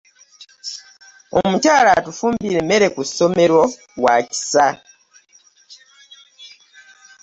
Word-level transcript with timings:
Omukyala 1.39 1.89
atufumbira 1.97 2.57
emmere 2.63 2.87
ku 2.95 3.01
ssomero 3.07 3.61
e 3.69 3.71
Wakisa. 4.03 4.67